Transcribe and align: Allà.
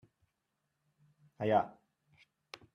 Allà. 1.47 1.61